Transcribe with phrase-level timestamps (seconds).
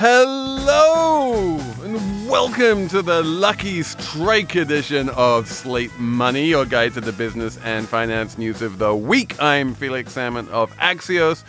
[0.00, 7.12] Hello and welcome to the lucky strike edition of Slate Money, your guide to the
[7.12, 9.36] business and finance news of the week.
[9.42, 11.44] I'm Felix Salmon of Axios.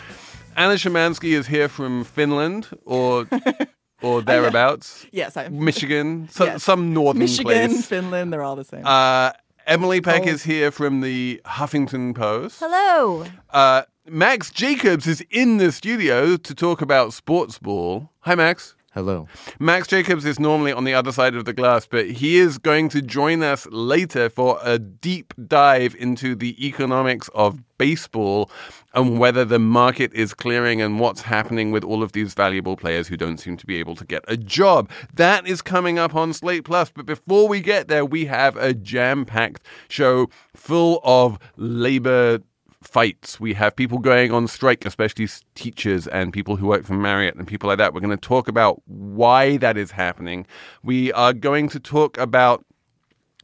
[0.58, 3.26] Anna Szymanski is here from Finland or
[4.02, 5.06] or thereabouts.
[5.14, 6.62] Yes, I'm Michigan, so, Yes.
[6.64, 7.86] some northern Michigan, place.
[7.86, 8.86] Finland, they're all the same.
[8.86, 9.32] Uh,
[9.66, 10.30] Emily Peck Oh.
[10.30, 12.60] is here from the Huffington Post.
[12.60, 13.24] Hello.
[13.50, 18.10] Uh, Max Jacobs is in the studio to talk about sports ball.
[18.24, 18.76] Hi, Max.
[18.94, 19.28] Hello.
[19.58, 22.88] Max Jacobs is normally on the other side of the glass, but he is going
[22.90, 28.52] to join us later for a deep dive into the economics of baseball
[28.94, 33.08] and whether the market is clearing and what's happening with all of these valuable players
[33.08, 34.88] who don't seem to be able to get a job.
[35.16, 36.92] That is coming up on Slate Plus.
[36.92, 42.42] But before we get there, we have a jam packed show full of labor
[42.82, 43.40] fights.
[43.40, 47.48] We have people going on strike, especially teachers and people who work for Marriott and
[47.48, 47.94] people like that.
[47.94, 50.46] We're going to talk about why that is happening.
[50.84, 52.66] We are going to talk about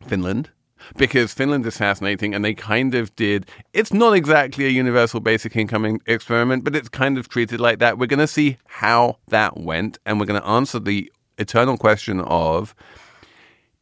[0.05, 0.49] Finland.
[0.95, 5.55] Because Finland is fascinating and they kind of did, it's not exactly a universal basic
[5.55, 7.97] income experiment, but it's kind of treated like that.
[7.97, 12.21] We're going to see how that went and we're going to answer the eternal question
[12.21, 12.75] of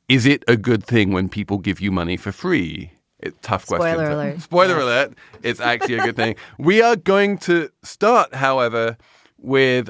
[0.07, 2.91] is it a good thing when people give you money for free?
[3.25, 3.95] It, tough question.
[3.95, 4.41] Spoiler alert.
[4.41, 5.13] Spoiler alert.
[5.41, 6.35] It's actually a good thing.
[6.59, 8.97] We are going to start, however,
[9.39, 9.89] with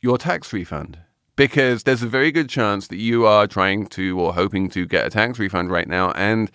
[0.00, 0.98] your tax refund
[1.36, 5.06] because there's a very good chance that you are trying to or hoping to get
[5.06, 6.50] a tax refund right now, and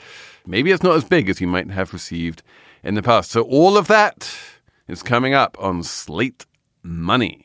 [0.45, 2.43] maybe it's not as big as you might have received
[2.83, 3.31] in the past.
[3.31, 4.33] So, all of that
[4.87, 6.45] is coming up on Slate
[6.83, 7.44] Money.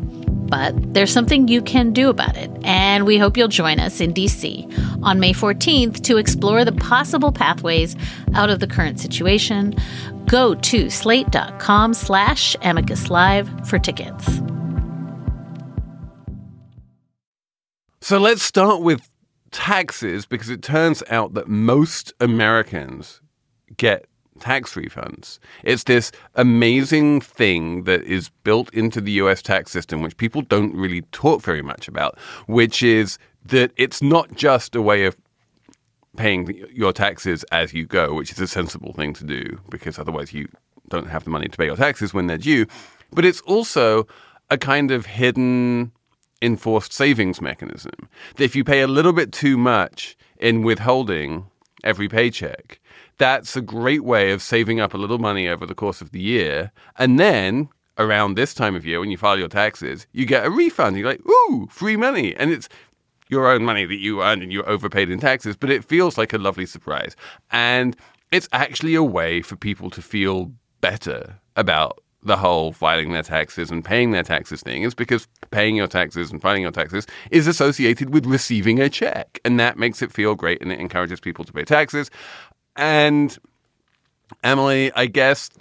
[0.51, 4.13] But there's something you can do about it, and we hope you'll join us in
[4.13, 7.95] DC on May 14th to explore the possible pathways
[8.35, 9.73] out of the current situation.
[10.27, 14.41] Go to slate.com slash amicus live for tickets.
[18.01, 19.09] So, let's start with
[19.51, 23.21] taxes because it turns out that most Americans
[23.77, 24.05] get
[24.41, 25.39] tax refunds.
[25.63, 30.75] It's this amazing thing that is built into the US tax system, which people don't
[30.75, 35.15] really talk very much about, which is that it's not just a way of
[36.17, 40.33] paying your taxes as you go, which is a sensible thing to do because otherwise
[40.33, 40.47] you
[40.89, 42.65] don't have the money to pay your taxes when they're due.
[43.11, 44.07] But it's also
[44.49, 45.91] a kind of hidden
[46.41, 51.45] enforced savings mechanism that if you pay a little bit too much in withholding
[51.83, 52.80] every paycheck,
[53.21, 56.19] that's a great way of saving up a little money over the course of the
[56.19, 56.71] year.
[56.97, 60.49] And then around this time of year, when you file your taxes, you get a
[60.49, 60.97] refund.
[60.97, 62.35] You're like, ooh, free money.
[62.35, 62.67] And it's
[63.29, 66.33] your own money that you earned and you overpaid in taxes, but it feels like
[66.33, 67.15] a lovely surprise.
[67.51, 67.95] And
[68.31, 73.71] it's actually a way for people to feel better about the whole filing their taxes
[73.71, 77.47] and paying their taxes thing is because paying your taxes and filing your taxes is
[77.47, 79.39] associated with receiving a check.
[79.43, 82.11] And that makes it feel great and it encourages people to pay taxes.
[82.81, 83.37] And
[84.43, 85.51] Emily, I guess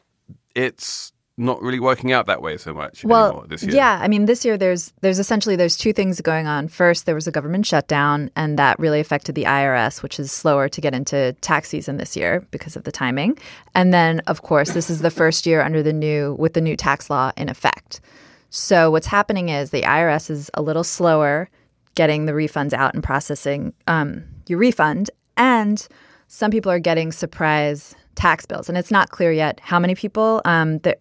[0.55, 3.75] it's not really working out that way so much Well, anymore this year.
[3.75, 6.69] yeah, I mean, this year there's there's essentially there's two things going on.
[6.69, 10.69] First, there was a government shutdown, and that really affected the IRS, which is slower
[10.71, 13.39] to get into tax season this year because of the timing.
[13.75, 16.77] And then, of course, this is the first year under the new with the new
[16.77, 18.01] tax law in effect.
[18.49, 21.51] So what's happening is the IRS is a little slower
[21.95, 25.87] getting the refunds out and processing um, your refund, and
[26.33, 30.41] some people are getting surprise tax bills, and it's not clear yet how many people.
[30.45, 30.95] Um, the,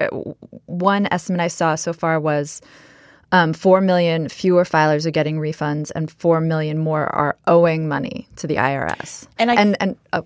[0.66, 2.62] one estimate I saw so far was
[3.32, 8.28] um, four million fewer filers are getting refunds, and four million more are owing money
[8.38, 9.28] to the IRS.
[9.38, 10.26] And I- and and oh,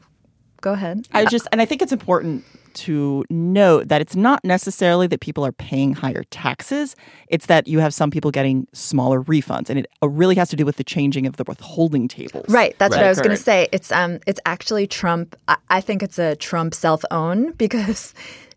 [0.61, 1.05] go ahead.
[1.11, 5.45] I just and I think it's important to note that it's not necessarily that people
[5.45, 6.95] are paying higher taxes.
[7.27, 10.55] It's that you have some people getting smaller refunds, and it uh, really has to
[10.55, 12.45] do with the changing of the withholding tables.
[12.49, 12.75] Right.
[12.79, 13.67] That's what I was going to say.
[13.71, 15.35] It's um, it's actually Trump.
[15.47, 18.13] I, I think it's a Trump self own because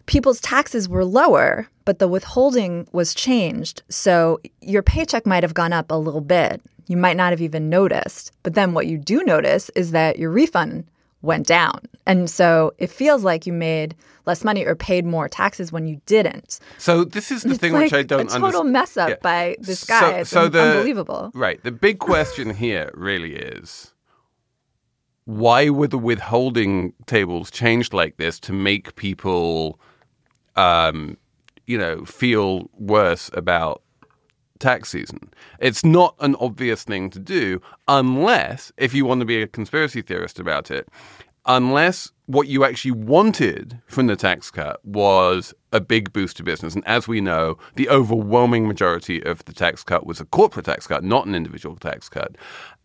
[0.07, 3.83] people's taxes were lower, but the withholding was changed.
[3.89, 6.63] So your paycheck might have gone up a little bit.
[6.87, 8.33] You might not have even noticed.
[8.43, 10.87] But then what you do notice is that your refund
[11.23, 11.81] went down.
[12.07, 13.95] And so it feels like you made
[14.27, 16.59] less money or paid more taxes when you didn't.
[16.79, 18.73] So this is the It's thing like which I don't a total understand.
[18.73, 19.17] mess up Yeah.
[19.23, 20.19] by this So- guy.
[20.19, 21.31] it's so un- the- unbelievable.
[21.35, 21.63] Right.
[21.63, 23.93] The big question here really is
[25.25, 29.81] why were the withholding tables changed like this to make people,
[30.55, 31.17] um,
[31.67, 33.83] you know, feel worse about
[34.59, 35.33] tax season?
[35.59, 40.03] It's not an obvious thing to do unless, if you want to be a conspiracy
[40.03, 40.89] theorist about it,
[41.47, 46.75] unless what you actually wanted from the tax cut was a big boost to business.
[46.75, 50.87] And as we know, the overwhelming majority of the tax cut was a corporate tax
[50.87, 52.37] cut, not an individual tax cut.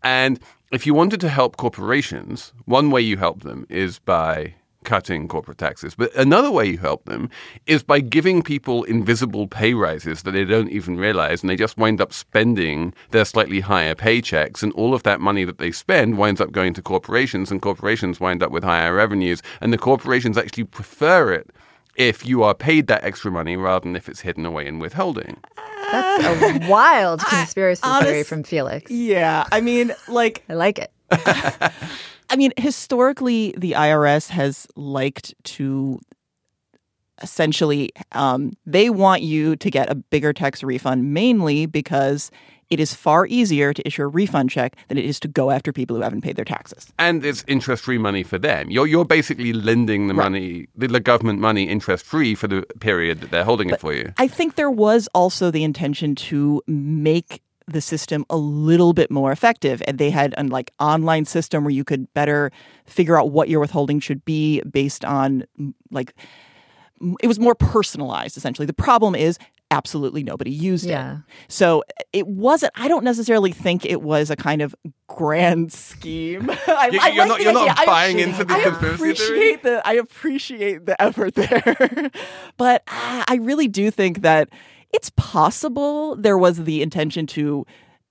[0.03, 0.39] And
[0.71, 5.57] if you wanted to help corporations, one way you help them is by cutting corporate
[5.57, 5.95] taxes.
[5.95, 7.30] But another way you help them
[7.68, 11.78] is by giving people invisible pay rises that they don't even realize, and they just
[11.78, 16.18] wind up spending their slightly higher paychecks, and all of that money that they spend
[16.18, 20.38] winds up going to corporations, and corporations wind up with higher revenues, and the corporations
[20.38, 21.50] actually prefer it
[21.95, 25.38] if you are paid that extra money rather than if it's hidden away in withholding.
[25.92, 28.89] That's a wild conspiracy theory honest- from Felix.
[28.89, 30.92] Yeah, I mean, like I like it.
[32.31, 36.00] I mean, historically, the IRS has liked to
[37.22, 42.31] essentially, um, they want you to get a bigger tax refund mainly because
[42.69, 45.74] it is far easier to issue a refund check than it is to go after
[45.74, 46.88] people who haven't paid their taxes.
[46.98, 48.72] And it's interest free money for them.
[48.72, 53.19] You're you're basically lending the money, the, the government money, interest free for the period
[53.19, 54.13] that they're holding it for you.
[54.18, 59.31] I think there was also the intention to make the system a little bit more
[59.31, 62.52] effective and they had an like online system where you could better
[62.86, 65.44] figure out what your withholding should be based on
[65.92, 66.13] like
[67.22, 69.38] it was more personalized essentially the problem is
[69.72, 71.13] absolutely nobody used Yeah.
[71.13, 74.75] it so it wasn't i don't necessarily think it was a kind of
[75.07, 77.75] grand scheme I, You- I you're like not- you're not idea.
[77.78, 79.12] I buying appreciate- into the I conspiracy theory?
[79.14, 82.12] appreciate the i appreciate the effort there
[82.57, 84.50] but ah, i really do think that
[84.94, 87.66] it's possible there was the intention to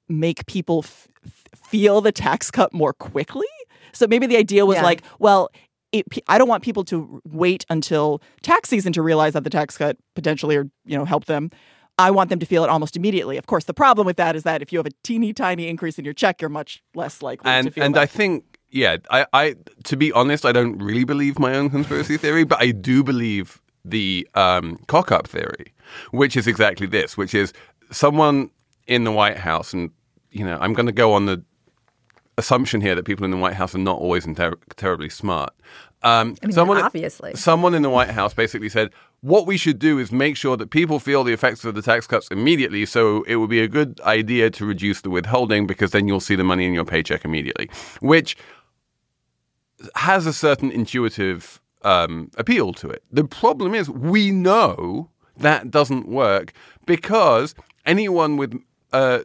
[0.08, 1.08] make people f-
[1.54, 3.46] feel the tax cut more quickly.
[3.92, 4.82] So maybe the idea was Yeah.
[4.84, 5.50] like, well,
[5.92, 9.76] it, I don't want people to wait until tax season to realize that the tax
[9.76, 11.50] cut potentially or you know help them.
[11.98, 13.36] I want them to feel it almost immediately.
[13.36, 15.98] Of course, the problem with that is that if you have a teeny tiny increase
[15.98, 18.00] in your check, you're much less likely to and feel and that.
[18.02, 22.16] I think yeah, I, I to be honest, I don't really believe my own conspiracy
[22.16, 25.72] theory, but I do believe the um, cock up theory,
[26.10, 27.52] which is exactly this, which is
[27.90, 28.50] someone
[28.86, 29.90] in the White House, and
[30.30, 31.42] you know, I'm going to go on the
[32.38, 35.52] assumption here that people in the White House are not always ter- terribly smart.
[36.02, 37.34] Um, I mean, someone, obviously.
[37.34, 38.90] someone in the White House basically said,
[39.20, 42.06] what we should do is make sure that people feel the effects of the tax
[42.06, 42.86] cuts immediately.
[42.86, 46.36] So it would be a good idea to reduce the withholding because then you'll see
[46.36, 47.68] the money in your paycheck immediately,
[48.00, 48.36] which
[49.94, 53.02] has a certain intuitive um, appeal to it.
[53.10, 56.52] The problem is we know that doesn't work
[56.86, 57.54] because
[57.86, 58.60] anyone with
[58.92, 59.24] a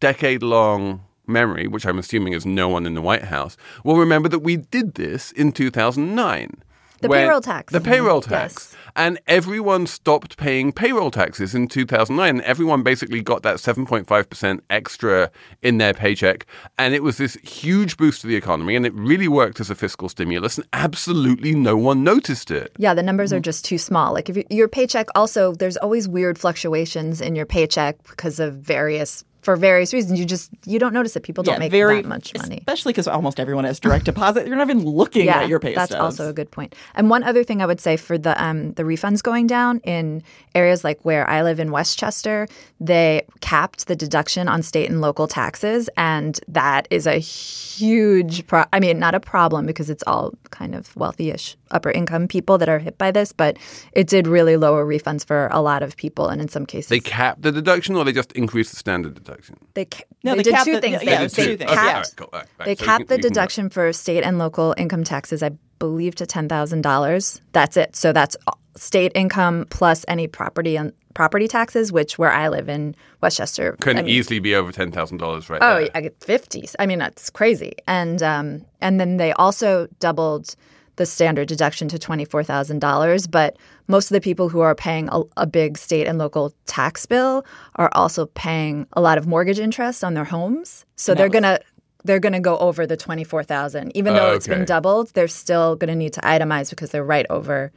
[0.00, 4.28] decade long memory, which I'm assuming is no one in the White House, will remember
[4.28, 6.62] that we did this in 2009.
[7.00, 7.72] The payroll tax.
[7.72, 8.54] The payroll tax.
[8.54, 8.76] Yes.
[8.96, 12.40] And everyone stopped paying payroll taxes in 2009.
[12.40, 15.30] Everyone basically got that 7.5% extra
[15.62, 16.46] in their paycheck.
[16.78, 18.74] And it was this huge boost to the economy.
[18.74, 20.56] And it really worked as a fiscal stimulus.
[20.56, 22.72] And absolutely no one noticed it.
[22.78, 24.14] Yeah, the numbers are just too small.
[24.14, 28.54] Like if you, your paycheck also there's always weird fluctuations in your paycheck because of
[28.54, 30.18] various for various reasons.
[30.18, 31.22] You just you don't notice it.
[31.22, 32.58] People don't make very that much money.
[32.58, 34.46] especially because almost everyone has direct deposit.
[34.46, 36.18] You're not even looking at your pay that's stubs.
[36.18, 36.74] also a good point.
[36.96, 40.24] And one other thing I would say for the um, the refunds going down in
[40.56, 42.48] areas like where I live in Westchester,
[42.80, 48.46] they capped the deduction on state and local taxes, and that is a huge.
[48.48, 52.58] Pro- I mean, not a problem because it's all kind of wealthy-ish, upper income people
[52.58, 53.56] that are hit by this, but
[53.92, 57.00] it did really lower refunds for a lot of people, and in some cases They
[57.00, 59.35] capped the deduction or they just increased the standard deduction?
[59.74, 60.92] They, ca- No, they, they did capped two the- things.
[60.94, 61.62] yeah, they, yeah, they it's two things.
[61.70, 62.66] Okay, capped, right, cool, all right, right.
[62.66, 63.28] they So you capped can- the you can go.
[63.28, 67.40] deduction for state and local income taxes, I believe, to ten thousand dollars.
[67.52, 67.94] That's it.
[67.96, 68.36] So that's
[68.76, 73.96] state income plus any property and property taxes, which where I live in Westchester Can
[73.98, 75.88] I mean, easily be over $10,000 right Oh, there.
[75.94, 76.76] I get fifties.
[76.78, 77.72] I mean, that's crazy.
[77.88, 80.54] And um, and then they also doubled
[80.96, 83.30] the standard deduction to $24,000.
[83.30, 87.06] But most of the people who are paying a, a, big state and local tax
[87.06, 87.44] bill
[87.76, 90.84] are also paying a lot of mortgage interest on their homes.
[90.96, 91.60] So they're going to
[92.04, 93.90] they're going to go over the 24,000.
[93.96, 97.26] Even though it's been doubled, they're still going to need to itemize because they're right
[97.30, 97.72] over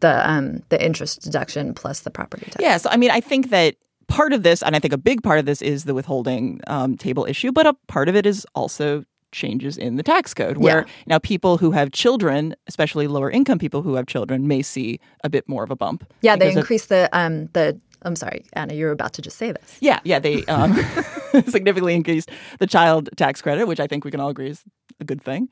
[0.00, 2.56] the um, the interest deduction plus the property tax.
[2.60, 3.76] Yeah, so I mean, I think that
[4.08, 6.96] part of this, and I think a big part of this is the withholding um,
[6.96, 9.04] table issue, but a part of it is also
[9.34, 10.92] changes in the tax code where yeah.
[11.06, 15.28] now people who have children especially lower income people who have children may see a
[15.28, 18.74] bit more of a bump yeah they increase of, the um the I'm sorry, Anna,
[18.74, 19.78] you're about to just say this.
[19.80, 20.74] Yeah, yeah, they um,
[21.48, 24.62] significantly increased the child tax credit, which I think we can all agree is
[25.00, 25.48] a good thing.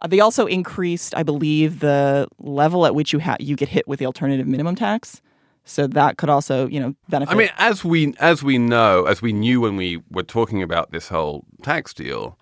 [0.00, 3.88] Uh, they also increased, I believe, the level at which you ha- you get hit
[3.88, 5.22] with the alternative minimum tax.
[5.64, 7.32] So that could also, you know, benefit.
[7.32, 10.92] I mean, as we as we know, as we knew when we were talking about
[10.92, 12.38] this whole tax deal,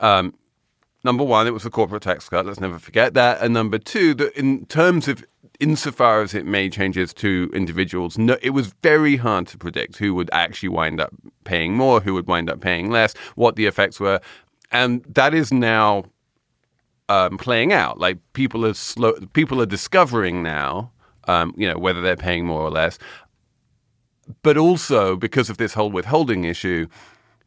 [0.00, 0.34] um,
[1.04, 2.46] number one, it was a corporate tax cut.
[2.46, 3.40] Let's never forget that.
[3.40, 5.24] And number two, that in terms of
[5.60, 10.14] insofar as it made changes to individuals, no, it was very hard to predict who
[10.14, 11.12] would actually wind up
[11.44, 14.20] paying more, who would wind up paying less, what the effects were,
[14.70, 16.04] and that is now
[17.08, 17.98] um, playing out.
[17.98, 20.92] Like people are slow, people are discovering now,
[21.26, 22.98] um, you know, whether they're paying more or less.
[24.42, 26.86] But also because of this whole withholding issue,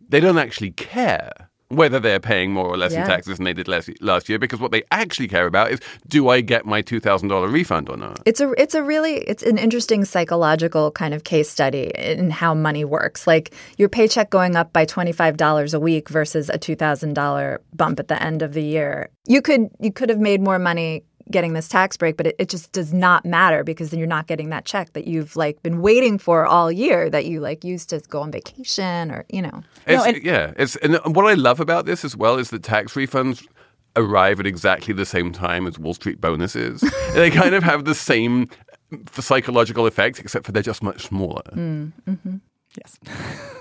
[0.10, 3.02] they don't actually care whether they're paying more or less yeah.
[3.02, 5.80] in taxes than they did last, last year because what they actually care about is
[6.08, 8.20] do I get my $2000 refund or not?
[8.26, 12.54] It's a it's a really it's an interesting psychological kind of case study in how
[12.54, 13.26] money works.
[13.26, 18.22] Like your paycheck going up by $25 a week versus a $2000 bump at the
[18.22, 19.10] end of the year.
[19.26, 22.50] You could you could have made more money getting this tax break, but it, it
[22.50, 25.82] just does not matter because then you're not getting that check that you've like been
[25.82, 29.64] waiting for all year that you like used to go on vacation or you know.
[29.88, 32.94] It's, no, yeah, it's and what I love about this as well is that tax
[32.94, 33.46] refunds
[33.96, 36.82] arrive at exactly the same time as Wall Street bonuses.
[37.14, 38.48] they kind of have the same
[39.20, 41.44] psychological effect, except for they're just much smaller.
[41.54, 42.36] Mm, mm-hmm.
[42.78, 43.00] Yes.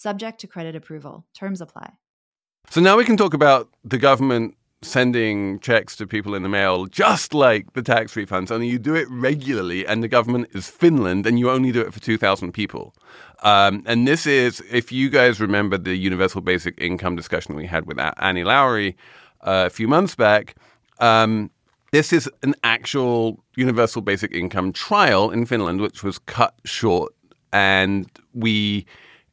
[0.00, 1.26] subject to credit approval.
[1.34, 1.92] Terms apply.
[2.70, 6.86] So now we can talk about the government sending checks to people in the mail,
[6.86, 11.26] just like the tax refunds, only you do it regularly, and the government is Finland,
[11.26, 12.94] and you only do it for 2,000 people.
[13.42, 17.84] Um, and this is, if you guys remember the universal basic income discussion we had
[17.84, 18.94] with Annie Lowrey
[19.42, 20.54] uh, a few months back,
[20.98, 21.50] um,
[21.92, 27.12] this is an actual universal basic income trial in Finland, which was cut short.
[27.52, 28.86] And we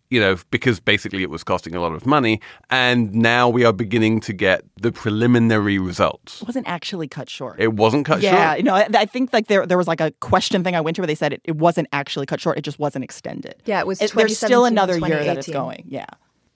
[0.09, 2.39] you know, because basically it was costing a lot of money.
[2.69, 6.41] And now we are beginning to get the preliminary results.
[6.41, 7.59] It wasn't actually cut short.
[7.59, 8.39] It wasn't cut yeah, short.
[8.39, 10.81] Yeah, you know, I, I, think like there there was like a question thing I
[10.81, 12.57] went to where they said it, it wasn't actually cut short.
[12.57, 13.55] It just wasn't extended.
[13.65, 14.01] Yeah, it was.
[14.01, 15.85] It, there's still another year that it's going.
[15.87, 16.05] Yeah.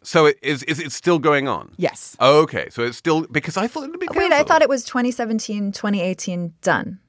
[0.03, 1.74] So it is is it still going on?
[1.77, 2.15] Yes.
[2.20, 4.08] okay, so it's still because I thought it would be.
[4.15, 7.00] Wait, I thought it was 2017, 2018 done.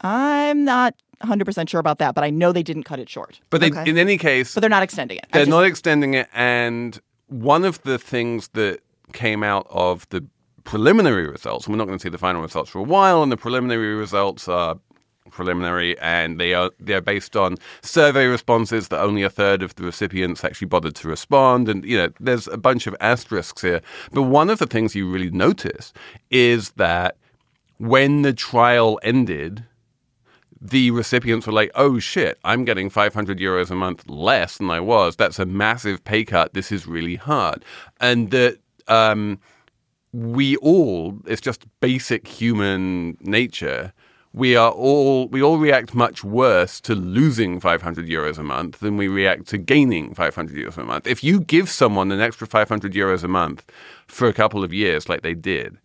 [0.00, 3.40] I'm not 100% sure about that, but I know they didn't cut it short.
[3.50, 3.88] But they, okay.
[3.88, 5.26] in any case, but they're not extending it.
[5.32, 6.28] They're just, not extending it.
[6.32, 8.80] And one of the things that
[9.12, 10.24] came out of the
[10.64, 13.36] preliminary results, we're not going to see the final results for a while, and the
[13.36, 14.78] preliminary results are
[15.30, 19.82] preliminary and they are they're based on survey responses that only a third of the
[19.82, 23.80] recipients actually bothered to respond and you know there's a bunch of asterisks here
[24.12, 25.92] but one of the things you really notice
[26.30, 27.16] is that
[27.78, 29.64] when the trial ended
[30.64, 34.78] the recipients were like, oh shit, I'm getting 500 euros a month less than I
[34.78, 35.16] was.
[35.16, 36.54] That's a massive pay cut.
[36.54, 37.64] This is really hard.
[38.00, 39.40] And that um,
[40.12, 43.92] we all, it's just basic human nature.
[44.32, 48.96] We are all, we all react much worse to losing 500 euros a month than
[48.96, 51.08] we react to gaining 500 euros a month.
[51.08, 53.64] If you give someone an extra 500 euros a month
[54.06, 55.76] for a couple of years, like they did,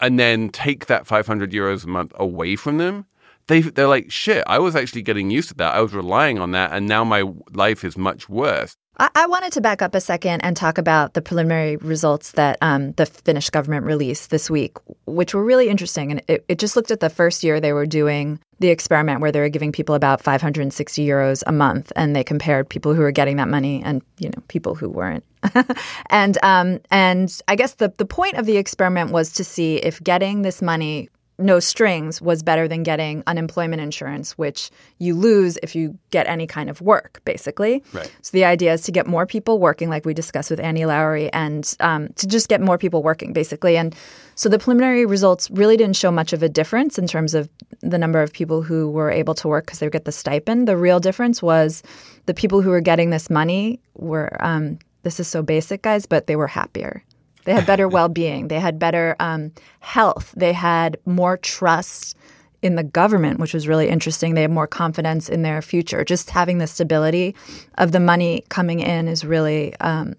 [0.00, 3.04] and then take that 500 euros a month away from them,
[3.46, 4.44] they they're like shit.
[4.46, 5.74] I was actually getting used to that.
[5.74, 8.76] I was relying on that, and now my life is much worse.
[8.98, 12.58] I, I wanted to back up a second and talk about the preliminary results that
[12.60, 16.10] um, the Finnish government released this week, which were really interesting.
[16.10, 19.32] And it, it just looked at the first year they were doing the experiment where
[19.32, 23.10] they were giving people about 560 euros a month, and they compared people who were
[23.10, 25.24] getting that money and you know people who weren't.
[26.10, 30.02] and um, and I guess the the point of the experiment was to see if
[30.02, 31.08] getting this money
[31.42, 36.46] no strings was better than getting unemployment insurance, which you lose if you get any
[36.46, 37.82] kind of work, basically.
[37.92, 38.10] Right.
[38.22, 41.30] So the idea is to get more people working, like we discussed with Annie Lowrey,
[41.32, 43.76] and um, to just get more people working, basically.
[43.76, 43.94] And
[44.34, 47.48] so the preliminary results really didn't show much of a difference in terms of
[47.80, 50.68] the number of people who were able to work because they would get the stipend.
[50.68, 51.82] The real difference was
[52.26, 54.36] the people who were getting this money were.
[54.40, 57.02] Um, this is so basic, guys, but they were happier.
[57.44, 58.48] They had better well being.
[58.48, 60.32] They had better um, health.
[60.36, 62.16] They had more trust
[62.62, 64.34] in the government, which was really interesting.
[64.34, 66.04] They had more confidence in their future.
[66.04, 67.34] Just having the stability
[67.76, 70.14] of the money coming in is really, um,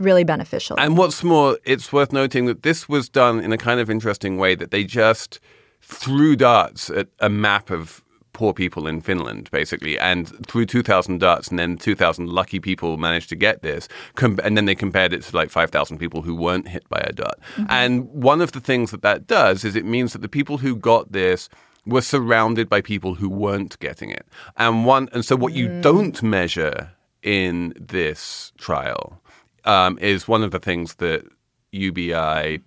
[0.00, 0.76] really beneficial.
[0.78, 4.38] And what's more, it's worth noting that this was done in a kind of interesting
[4.38, 5.38] way that they just
[5.80, 8.01] threw darts at a map of
[8.32, 13.28] poor people in Finland, basically, and through 2,000 darts, and then 2,000 lucky people managed
[13.28, 16.68] to get this, com- and then they compared it to like 5,000 people who weren't
[16.68, 17.38] hit by a dart.
[17.68, 20.76] And one of the things that that does is it means that the people who
[20.76, 21.48] got this
[21.84, 26.22] were surrounded by people who weren't getting it, and one, and so what you don't
[26.22, 29.20] measure in this trial
[29.64, 31.24] um, is one of the things that
[31.72, 32.60] UBI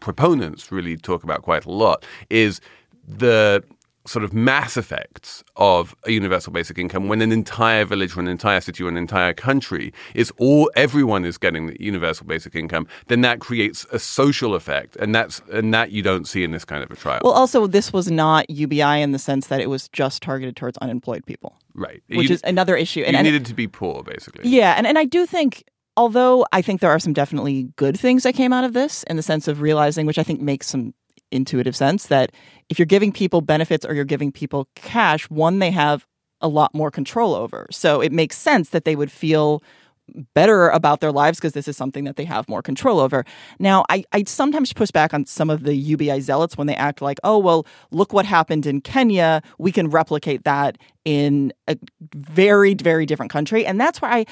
[0.00, 2.60] proponents really talk about quite a lot is
[3.06, 3.62] the
[4.08, 8.28] sort of mass effects of a universal basic income when an entire village or an
[8.28, 12.86] entire city or an entire country is all everyone is getting the universal basic income
[13.06, 14.96] then that creates a social effect.
[14.96, 17.20] And that's and that you don't see in this kind of a trial.
[17.22, 20.78] Well, also, this was not UBI in the sense that it was just targeted towards
[20.78, 22.02] unemployed people, right.
[22.08, 23.00] Which you, is another issue.
[23.00, 24.48] you and- needed to be poor basically.
[24.48, 25.64] Yeah, and, and I do think,
[25.96, 29.16] although I think there are some definitely good things that came out of this in
[29.16, 30.94] the sense of realizing, which I think makes some
[31.30, 32.32] intuitive sense, that
[32.68, 36.06] if you're giving people benefits or you're giving people cash, one, they have
[36.40, 37.66] a lot more control over.
[37.70, 39.62] So it makes sense that they would feel
[40.34, 43.24] better about their lives because this is something that they have more control over.
[43.58, 47.02] Now, I, I sometimes push back on some of the UBI zealots when they act
[47.02, 49.42] like, oh, well, look what happened in Kenya.
[49.58, 51.76] We can replicate that in a
[52.14, 53.66] very, very different country.
[53.66, 54.24] And that's why I.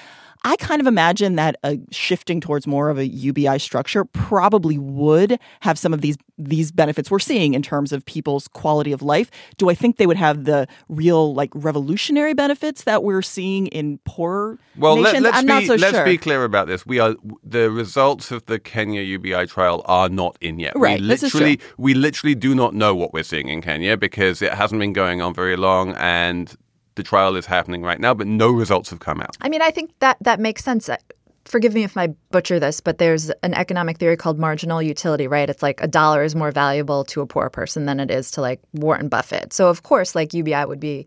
[0.47, 5.41] I kind of imagine that a shifting towards more of a UBI structure probably would
[5.61, 9.29] have some of these these benefits we're seeing in terms of people's quality of life.
[9.57, 13.99] Do I think they would have the real like revolutionary benefits that we're seeing in
[14.05, 15.27] poorer Well, let, nations?
[15.27, 16.05] us I'm be not so let's sure.
[16.05, 16.87] be clear about this.
[16.87, 20.75] We are the results of the Kenya UBI trial are not in yet.
[20.77, 24.53] Right, We literally we literally do not know what we're seeing in Kenya because it
[24.55, 26.55] hasn't been going on very long and
[26.97, 29.37] the trial is happening right now, but no results have come out.
[29.41, 30.89] I mean, I think that that makes sense.
[30.89, 30.97] Uh,
[31.45, 35.49] Forgive me if I butcher this, but there's an economic theory called marginal utility, right?
[35.49, 38.41] It's like a dollar is more valuable to a poor person than it is to
[38.41, 39.53] like Warren Buffett.
[39.53, 41.07] So of course, like UBI would be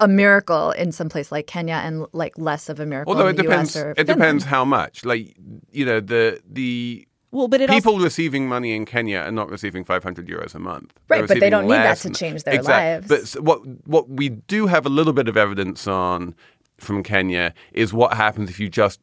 [0.00, 3.34] a miracle in some place like Kenya and like less of a miracle Although in
[3.34, 5.04] it the depends, it depends how much.
[5.04, 5.36] Like
[5.70, 9.50] you know, the the Well, but it people also receiving money in Kenya are not
[9.50, 10.92] receiving 500 euros a month.
[11.08, 13.08] Right, but they don't need that to change their exactly.
[13.08, 13.34] lives.
[13.34, 16.34] But what what we do have a little bit of evidence on
[16.78, 19.00] from Kenya is what happens if you just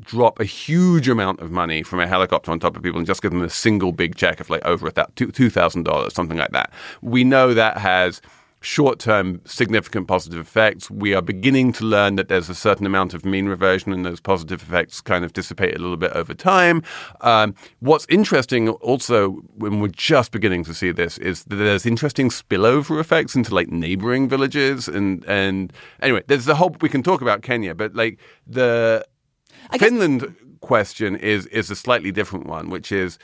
[0.00, 3.22] drop a huge amount of money from a helicopter on top of people and just
[3.22, 6.52] give them a single big check of like over a two thousand dollars, something like
[6.52, 6.72] that.
[7.02, 8.22] We know that has
[8.66, 10.90] short-term significant positive effects.
[10.90, 14.18] We are beginning to learn that there's a certain amount of mean reversion, and those
[14.20, 16.82] positive effects kind of dissipate a little bit over time.
[17.20, 22.28] Um, what's interesting, also, when we're just beginning to see this, is that there's interesting
[22.28, 27.22] spillover effects into like neighboring villages, and and anyway, there's a whole we can talk
[27.22, 29.06] about Kenya, but like the
[29.70, 33.16] guess- Finland question is is a slightly different one, which is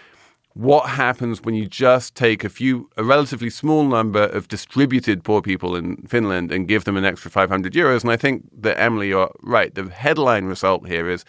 [0.54, 5.40] what happens when you just take a few, a relatively small number of distributed poor
[5.40, 8.02] people in Finland and give them an extra 500 euros?
[8.02, 9.74] And I think that Emily, you're right.
[9.74, 11.24] The headline result here is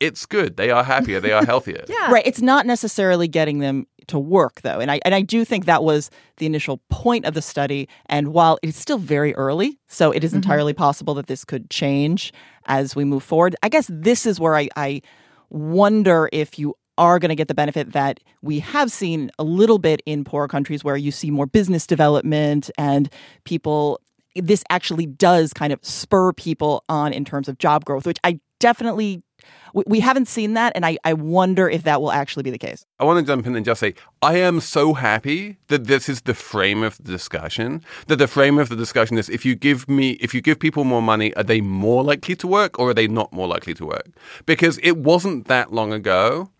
[0.00, 0.56] it's good.
[0.56, 1.20] They are happier.
[1.20, 1.84] They are healthier.
[1.88, 2.10] Yeah.
[2.10, 2.26] Right.
[2.26, 4.78] It's not necessarily getting them to work though.
[4.78, 7.88] And I and I do think that was the initial point of the study.
[8.06, 10.38] And while it's still very early, so it is mm-hmm.
[10.38, 12.32] entirely possible that this could change
[12.66, 13.56] as we move forward.
[13.62, 15.02] I guess this is where I, I
[15.50, 19.78] wonder if you are going to get the benefit that we have seen a little
[19.78, 23.10] bit in poorer countries where you see more business development and
[23.44, 24.00] people
[24.34, 28.40] this actually does kind of spur people on in terms of job growth, which I
[28.60, 29.22] definitely
[29.86, 32.84] we, haven't seen that, and I, I wonder if that will actually be the case.
[32.98, 36.22] I want to jump in and just say I am so happy that this is
[36.22, 37.82] the frame of the discussion.
[38.08, 40.84] That the frame of the discussion is if you give me if you give people
[40.84, 43.86] more money, are they more likely to work or are they not more likely to
[43.86, 44.08] work?
[44.46, 46.50] Because it wasn't that long ago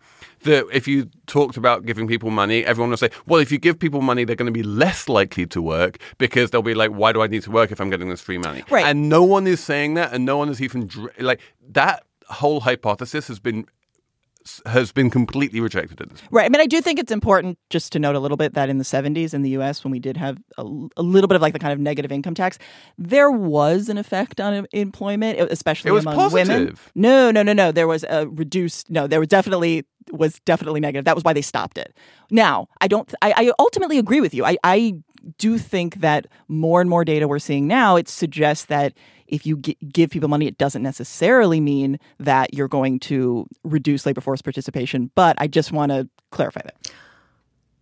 [0.41, 3.79] that if you talked about giving people money, everyone would say, well, if you give
[3.79, 7.11] people money, they're going to be less likely to work because they'll be like, why
[7.11, 8.63] do I need to work if I'm getting this free money?
[8.69, 8.85] Right.
[8.85, 12.61] And no one is saying that, and no one is even dr- like that whole
[12.61, 13.65] hypothesis has been
[14.65, 16.31] has been completely rejected at this point.
[16.31, 16.45] Right.
[16.45, 18.77] I mean, I do think it's important just to note a little bit that in
[18.77, 20.63] the 70s in the US, when we did have a,
[20.97, 22.57] a little bit of like the kind of negative income tax,
[22.97, 26.47] there was an effect on employment, especially among women.
[26.47, 26.91] positive.
[26.95, 27.71] No, no, no, no.
[27.71, 31.05] There was a reduced, no, there was definitely was definitely negative.
[31.05, 31.93] That was why they stopped it.
[32.31, 34.43] Now, I don't, I, I ultimately agree with you.
[34.43, 34.95] I, I
[35.37, 38.93] do think that more and more data we're seeing now, it suggests that
[39.29, 44.05] if you gi- give people money, it doesn't necessarily mean that you're going to reduce
[44.05, 45.11] labor force participation.
[45.15, 46.91] But I just want to clarify that.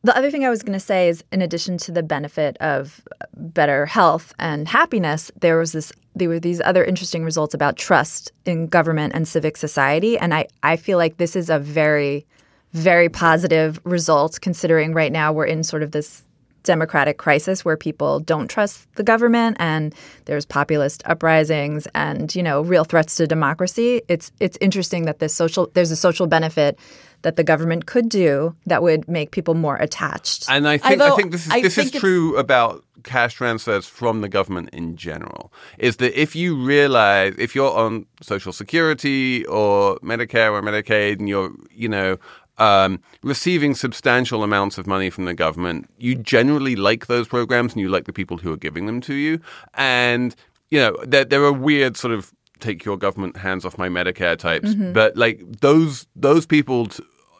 [0.04, 3.02] The other thing I was going to say is, in addition to the benefit of
[3.20, 5.92] uh, better health and happiness, there was this.
[6.16, 10.48] There were these other interesting results about trust in government and civic society, and I
[10.64, 12.26] I feel like this is a very,
[12.74, 16.24] very positive result considering right now we're in sort of this
[16.68, 22.62] democratic crisis where people don't trust the government and there's populist uprisings and you know
[22.62, 26.78] real threats to democracy it's it's interesting that this social there's a social benefit
[27.24, 31.16] that the government could do that would make people more attached And I think I
[31.16, 35.52] think this is I this is true about cash transfers from the government in general.
[35.78, 41.30] Is that if you realize if you're on Social Security or Medicare or Medicaid and
[41.30, 42.18] you're you know
[42.58, 47.82] um, receiving substantial amounts of money from the government, you generally like those programs and
[47.82, 49.40] you like the people who are giving them to you.
[49.76, 50.36] And
[50.70, 54.38] you know there there are weird sort of take your government hands off my Medicare
[54.38, 56.88] types, but like those those people,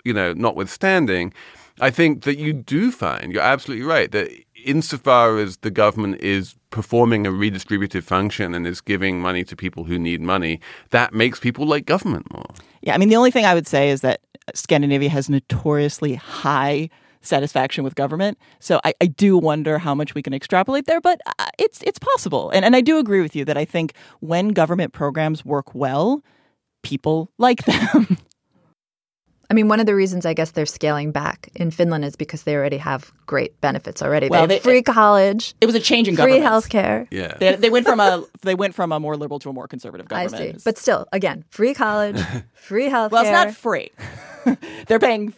[0.04, 1.34] you know, notwithstanding.
[1.80, 4.32] I think that you do find, you're absolutely right, that
[4.66, 9.84] insofar as the government is performing a redistributive function and is giving money to people
[9.84, 12.50] who need money, that makes people like government more.
[12.82, 14.22] Yeah, I mean, the only thing I would say is that
[14.54, 16.90] Scandinavia has notoriously high
[17.22, 18.38] satisfaction with government.
[18.60, 22.00] So I, I do wonder how much we can extrapolate there, but uh, it's it's
[22.00, 22.50] possible.
[22.52, 26.24] And and I do agree with you that I think when government programs work well,
[26.84, 28.18] people like them.
[29.50, 32.44] I mean, one of the reasons I guess they're scaling back in Finland is because
[32.44, 34.28] they already have great benefits already.
[34.28, 36.40] Well, they have they- free college, it was a change in government.
[36.40, 36.52] free government.
[36.52, 37.08] health care.
[37.12, 37.38] Yeah.
[37.38, 40.08] They, they went from a they went from a more liberal to a more conservative
[40.12, 40.60] I government.
[40.60, 40.64] see.
[40.66, 42.20] But still, again, free college,
[42.54, 43.92] free health well, it's not free.
[44.88, 45.34] They're paying.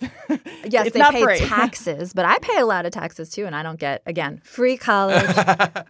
[0.65, 1.39] Yes, it's they not pay free.
[1.39, 4.77] taxes, but I pay a lot of taxes too, and I don't get again free
[4.77, 5.25] college,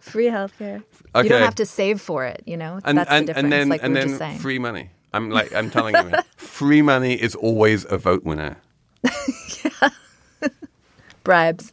[0.00, 0.82] free healthcare.
[1.16, 2.42] You don't have to save for it.
[2.46, 3.44] You know, And, that's and, the difference.
[3.44, 4.38] and then, like and we were then just saying.
[4.38, 4.90] free money.
[5.12, 8.56] I'm like, I'm telling you, man, free money is always a vote winner.
[9.02, 9.88] yeah.
[11.24, 11.72] bribes.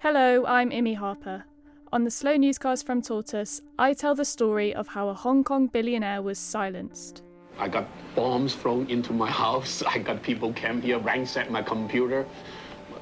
[0.00, 1.44] Hello, I'm Imi Harper.
[1.92, 5.66] On the Slow Newscast from Tortoise, I tell the story of how a Hong Kong
[5.66, 7.22] billionaire was silenced.
[7.58, 9.82] I got bombs thrown into my house.
[9.86, 12.26] I got people came here, ransacked my computer.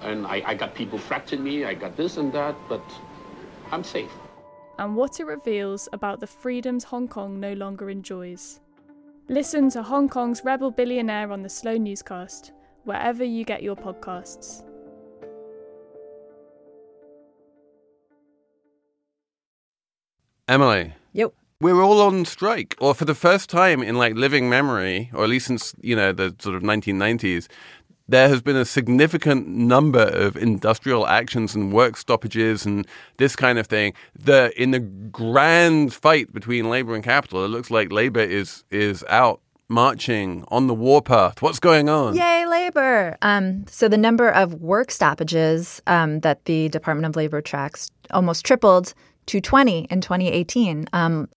[0.03, 1.64] And I, I got people threatening me.
[1.64, 2.83] I got this and that, but
[3.71, 4.11] I'm safe.
[4.79, 8.61] And what it reveals about the freedoms Hong Kong no longer enjoys.
[9.29, 12.53] Listen to Hong Kong's rebel billionaire on the Slow Newscast,
[12.85, 14.62] wherever you get your podcasts.
[20.47, 21.35] Emily, Yep.
[21.61, 25.31] we're all on strike, or for the first time in like living memory, or at
[25.31, 27.49] least since you know the sort of 1990s,
[28.09, 32.87] there has been a significant number of industrial actions and work stoppages and
[33.18, 33.92] this kind of thing.
[34.18, 39.05] The in the grand fight between labor and capital, it looks like labor is is
[39.09, 41.42] out marching on the warpath.
[41.42, 42.16] What's going on?
[42.16, 43.16] Yay, labor!
[43.21, 48.47] Um, so the number of work stoppages um, that the Department of Labor tracks almost
[48.47, 48.94] tripled
[49.27, 51.29] to 20 in 2018, um,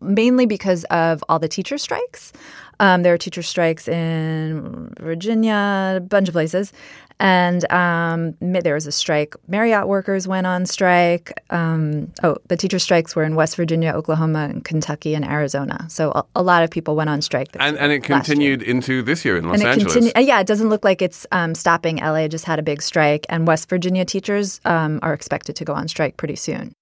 [0.00, 2.32] mainly because of all the teacher strikes.
[2.80, 6.72] Um, there are teacher strikes in Virginia, a bunch of places.
[7.20, 9.34] And um, there was a strike.
[9.46, 11.30] Marriott workers went on strike.
[11.50, 15.84] Um, oh, the teacher strikes were in West Virginia, Oklahoma, and Kentucky, and Arizona.
[15.90, 17.52] So a, a lot of people went on strike.
[17.52, 19.66] this And year, and it last year continued into this year in Los and it
[19.66, 19.92] Angeles.
[19.92, 21.98] continue- uh, yeah, it doesn't look like it's um, stopping.
[21.98, 25.74] LA just had a big strike, and West Virginia teachers um, are expected to go
[25.74, 26.72] on strike pretty soon.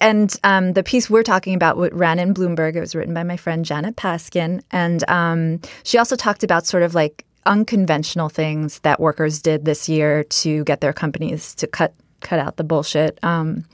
[0.00, 2.76] And um, the piece we're talking about ran in Bloomberg.
[2.76, 6.82] It was written by my friend Janet Paskin, and um, she also talked about sort
[6.82, 11.94] of like unconventional things that workers did this year to get their companies to cut
[12.20, 13.18] cut out the bullshit.
[13.22, 13.64] Um,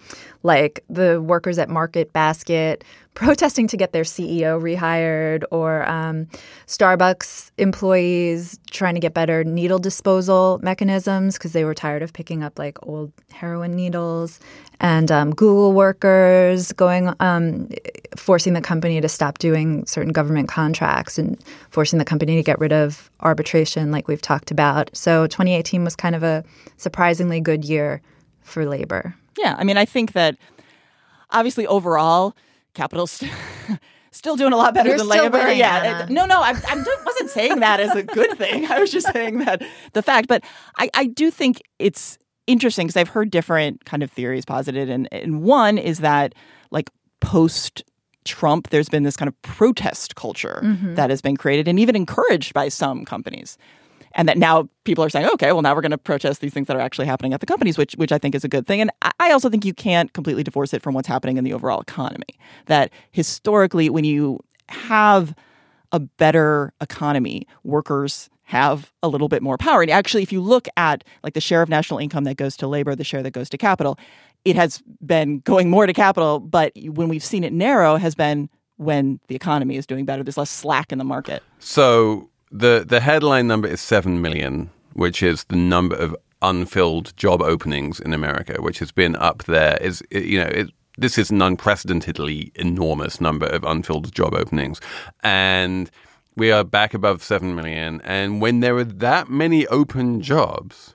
[0.42, 6.26] like the workers at Market Basket protesting to get their CEO rehired, or um,
[6.66, 12.42] Starbucks employees trying to get better needle disposal mechanisms because they were tired of picking
[12.42, 14.40] up like old heroin needles,
[14.80, 17.68] and um, Google workers going um,
[18.16, 22.58] forcing the company to stop doing certain government contracts and forcing the company to get
[22.58, 24.90] rid of arbitration, like we've talked about.
[24.96, 26.44] So 2018 was kind of a
[26.76, 28.00] surprisingly good year
[28.42, 29.14] for labor.
[29.38, 30.36] Yeah, I mean, I think that
[31.30, 32.34] obviously overall,
[32.74, 33.30] capital st-
[34.10, 35.50] still doing a lot better You're than labor.
[35.52, 38.66] yeah, it- no, no, I, I wasn't saying that as a good thing.
[38.70, 40.28] I was just saying that the fact.
[40.28, 40.44] But
[40.78, 45.08] I, I do think it's interesting because I've heard different kind of theories posited, and,
[45.12, 46.34] and one is that
[46.70, 47.82] like post
[48.24, 50.94] Trump, there's been this kind of protest culture Mm-hmm.
[50.94, 53.58] that has been created and even encouraged by some companies.
[54.14, 56.66] And that now people are saying, okay, well, now we're going to protest these things
[56.66, 58.80] that are actually happening at the companies, which which I think is a good thing.
[58.80, 61.80] And I- also think you can't completely divorce it from what's happening in the overall
[61.80, 62.26] economy.
[62.66, 65.34] That historically, when you have
[65.90, 69.80] a better economy, workers have a little bit more power.
[69.80, 72.66] And actually, if you look at like the share of national income that goes to
[72.66, 73.98] labor, the share that goes to capital,
[74.44, 76.38] it has been going more to capital.
[76.40, 80.22] But when we've seen it narrow, has been when the economy is doing better.
[80.22, 81.42] There's less slack in the market.
[81.58, 87.40] So the the headline number is seven million, which is the number of unfilled job
[87.40, 89.78] openings in America, which has been up there.
[89.80, 94.80] Is you know it, this is an unprecedentedly enormous number of unfilled job openings,
[95.22, 95.90] and
[96.36, 98.00] we are back above seven million.
[98.04, 100.94] And when there are that many open jobs,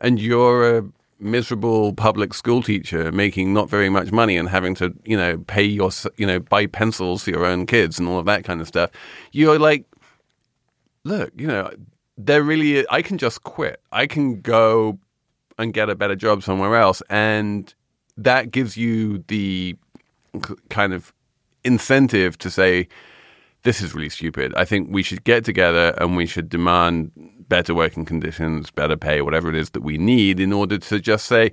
[0.00, 0.84] and you're a
[1.18, 5.62] miserable public school teacher making not very much money and having to you know pay
[5.62, 8.66] your you know buy pencils for your own kids and all of that kind of
[8.66, 8.90] stuff,
[9.30, 9.84] you're like
[11.06, 11.70] look, you know,
[12.18, 13.80] there really is, I can just quit.
[13.92, 14.98] I can go
[15.58, 17.72] and get a better job somewhere else and
[18.16, 19.76] that gives you the
[20.68, 21.12] kind of
[21.64, 22.88] incentive to say
[23.62, 24.54] this is really stupid.
[24.56, 27.10] I think we should get together and we should demand
[27.48, 31.26] better working conditions, better pay, whatever it is that we need in order to just
[31.26, 31.52] say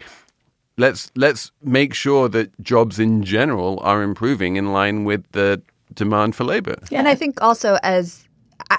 [0.78, 5.62] let's let's make sure that jobs in general are improving in line with the
[5.94, 6.76] demand for labor.
[6.92, 8.28] And I think also as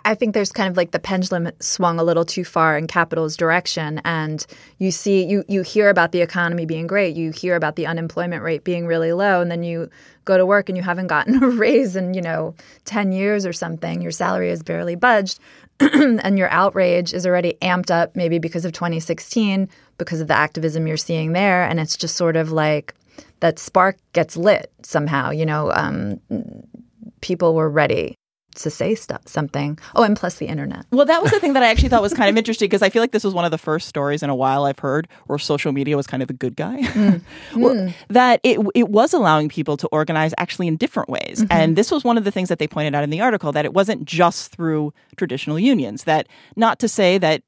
[0.04, 3.36] I- think there's kind of like the pendulum swung a little too far in capital's
[3.36, 4.46] direction, and
[4.78, 8.42] you see you you hear about the economy being great, you hear about the unemployment
[8.42, 9.90] rate being really low, and then you
[10.24, 12.54] go to work and you haven't gotten a raise in you know
[12.84, 14.00] ten years or something.
[14.00, 15.38] Your salary has barely budged,
[15.80, 20.86] and your outrage is already amped up, maybe because of 2016, because of the activism
[20.86, 22.94] you're seeing there, and it's just sort of like
[23.40, 25.30] that spark gets lit somehow.
[25.30, 26.20] You know, um,
[27.20, 28.14] people were ready
[28.54, 29.78] to say stuff, something.
[29.94, 30.86] Oh, and plus the internet.
[30.90, 32.90] Well, that was the thing that I actually thought was kind of interesting because I
[32.90, 35.38] feel like this was one of the first stories in a while I've heard where
[35.38, 36.78] social media was kind of the good guy.
[36.82, 37.20] Mm.
[37.56, 37.94] well, mm.
[38.08, 41.40] that it it was allowing people to organize actually in different ways.
[41.40, 41.46] Mm-hmm.
[41.52, 43.64] And this was one of the things that they pointed out in the article that
[43.64, 46.04] it wasn't just through traditional unions.
[46.04, 47.42] That not to say that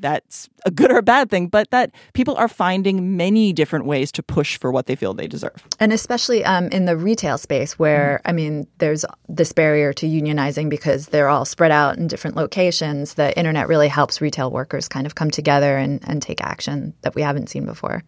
[0.00, 4.10] that's a good or a bad thing, but that people are finding many different ways
[4.12, 5.64] to push for what they feel they deserve.
[5.80, 10.68] And especially um, in the retail space, where I mean, there's this barrier to unionizing
[10.68, 13.14] because they're all spread out in different locations.
[13.14, 17.14] The internet really helps retail workers kind of come together and, and take action that
[17.14, 18.02] we haven't seen before.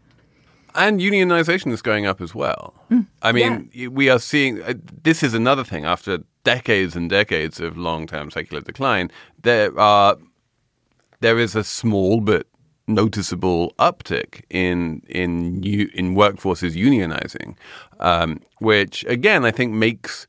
[0.75, 2.75] And unionization is going up as well.
[3.23, 7.77] I mean, we are seeing uh, this is another thing after decades and decades of
[7.77, 9.11] long term secular decline.
[9.43, 10.17] There are
[11.25, 12.47] there is a small but
[12.87, 17.57] noticeable uptick in in in workforces unionizing,
[17.99, 20.27] um, which again I think makes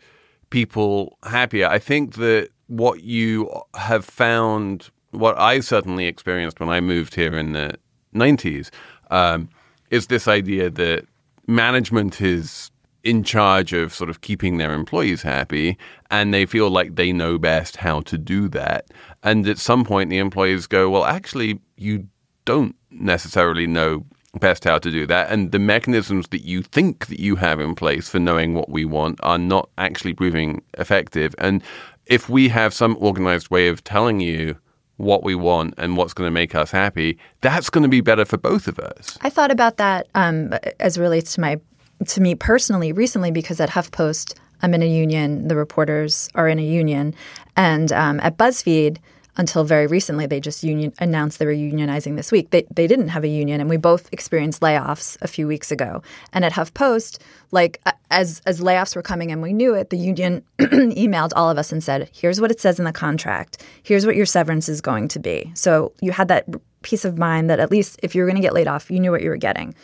[0.51, 1.67] people happier.
[1.67, 7.35] I think that what you have found, what I certainly experienced when I moved here
[7.37, 7.75] in the
[8.13, 8.71] nineties,
[9.11, 9.49] um,
[9.91, 11.05] is this idea that
[11.45, 12.71] management is
[13.05, 15.77] in charge of sort of keeping their employees happy
[16.09, 18.87] and they feel like they know best how to do that.
[19.21, 22.07] And at some point, the employees go, well, actually, you
[22.45, 24.03] don't necessarily know
[24.39, 25.29] best how to do that.
[25.29, 28.85] And the mechanisms that you think that you have in place for knowing what we
[28.85, 31.35] want are not actually proving effective.
[31.37, 31.63] And
[32.07, 34.57] if we have some organized way of telling you
[34.97, 38.25] what we want and what's going to make us happy, that's going to be better
[38.25, 39.17] for both of us.
[39.21, 41.59] I thought about that um, as relates to my
[42.07, 45.47] to me personally recently because at HuffPost I'm in a union.
[45.47, 47.13] The reporters are in a union,
[47.55, 48.97] and um, at BuzzFeed
[49.37, 52.51] until very recently they just union announced they were unionizing this week.
[52.51, 56.01] They they didn't have a union, and we both experienced layoffs a few weeks ago.
[56.33, 57.19] And at HuffPost,
[57.51, 57.81] like
[58.11, 61.71] as as layoffs were coming and we knew it, the union emailed all of us
[61.71, 63.63] and said, "Here's what it says in the contract.
[63.83, 66.47] Here's what your severance is going to be." So you had that
[66.81, 68.99] peace of mind that at least if you were going to get laid off, you
[68.99, 69.75] knew what you were getting.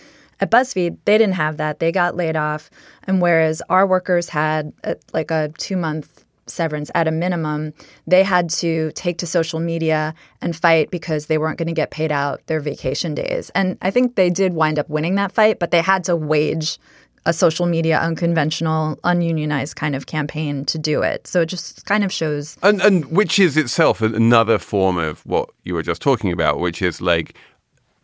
[0.42, 1.80] At BuzzFeed, they didn't have that.
[1.80, 2.70] They got laid off.
[3.04, 7.74] And whereas our workers had uh like a two month severance at a minimum,
[8.08, 11.92] they had to take to social media and fight because they weren't going to get
[11.92, 13.50] paid out their vacation days.
[13.56, 16.78] And I think they did wind up winning that fight, but they had to wage
[17.26, 21.28] a social media unconventional, ununionized kind of campaign to do it.
[21.28, 25.50] So it just kind of shows And and which is itself another form of what
[25.64, 27.36] you were just talking about, which is like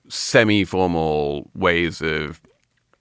[0.10, 2.42] semi-formal ways of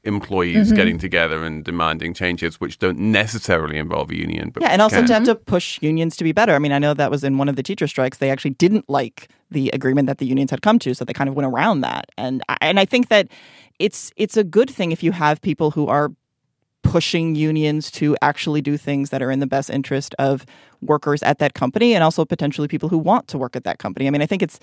[0.05, 0.77] employees Mm-hmm.
[0.77, 4.51] getting together and demanding changes which don't necessarily involve a union.
[4.51, 5.07] But Yeah, and also can.
[5.09, 6.55] to have to push unions to be better.
[6.55, 8.19] I mean, I know that was in one of the teacher strikes.
[8.19, 11.29] They actually didn't like the agreement that the unions had come to, so they kind
[11.29, 12.11] of went around that.
[12.17, 13.27] And I, and I think that
[13.81, 16.13] it's it's a good thing if you have people who are
[16.87, 20.47] pushing unions to actually do things that are in the best interest of
[20.81, 24.07] workers at that company and also potentially people who want to work at that company.
[24.07, 24.61] I mean, I think it's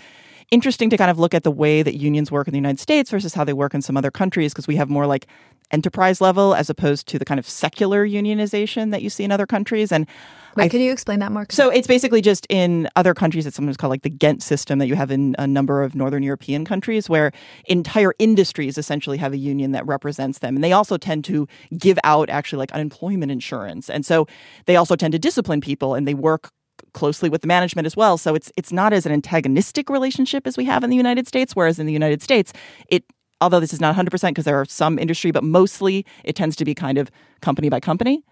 [0.52, 3.10] interesting to kind of look at the way that unions work in the United States
[3.10, 5.28] versus how they work in some other countries because we have more like
[5.74, 9.46] enterprise level as opposed to the kind of sectoral unionization that you see in other
[9.46, 10.08] countries and
[10.56, 11.48] Wait, I could you explain that more?
[11.50, 14.86] so it's basically just in other countries, it's sometimes called like the Ghent system that
[14.86, 17.32] you have in a number of Northern European countries where
[17.66, 20.56] entire industries essentially have a union that represents them.
[20.56, 23.90] And they also tend to give out actually like unemployment insurance.
[23.90, 24.28] And so
[24.66, 26.52] they also tend to discipline people and they work
[26.94, 28.20] closely with the management as well.
[28.20, 31.56] So it's it's not as an antagonistic relationship as we have in the United States,
[31.56, 32.54] whereas in the United States,
[32.88, 33.04] it
[33.44, 36.66] although this is not 100% because there are some industry, but mostly it tends to
[36.66, 38.24] be kind of company by company.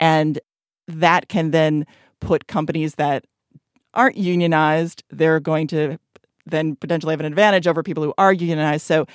[0.00, 0.40] And
[0.88, 1.86] that can then
[2.20, 3.24] put companies that
[3.92, 5.98] aren't unionized, they're going to
[6.46, 8.86] then potentially have an advantage over people who are unionized.
[8.86, 9.06] So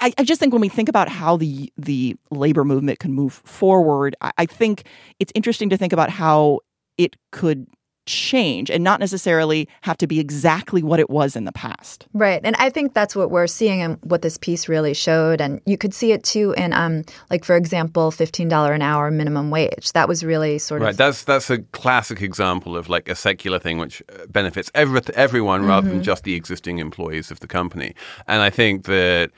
[0.00, 3.32] I, I just think when we think about how the the labor movement can move
[3.44, 4.84] forward, I, I think
[5.18, 6.60] it's interesting to think about how
[6.96, 7.66] it could
[8.08, 12.06] change and not necessarily have to be exactly what it was in the past.
[12.12, 12.40] Right.
[12.42, 15.40] And I think that's what we're seeing and what this piece really showed.
[15.40, 19.50] And you could see it too in, um, like, for example, $15 an hour minimum
[19.50, 19.92] wage.
[19.92, 20.98] That was really sort Right, of.
[20.98, 21.06] Right.
[21.06, 25.64] That's that's a classic example of like a sectoral thing which uh, benefits every, everyone
[25.66, 25.96] rather Mm-hmm.
[25.98, 27.94] than just the existing employees of the company.
[28.26, 29.30] And I think that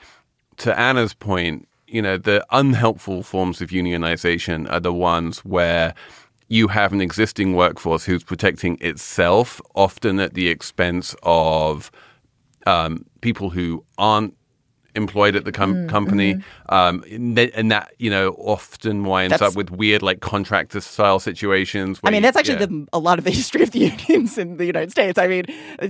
[0.57, 5.93] to Anna's point, you know, the unhelpful forms of unionization are the ones where
[6.51, 11.89] you have an existing workforce who's protecting itself, often at the expense of
[12.67, 14.35] um, people who aren't
[14.93, 16.73] employed at the com- Mm, company, mm-hmm.
[16.73, 20.81] um, and, that, and that you know often winds That's- up with weird like contractor
[20.81, 22.01] style situations.
[22.03, 22.65] I mean, that's actually yeah.
[22.65, 25.17] the, a lot of the history of the unions in the United States.
[25.17, 25.45] I mean,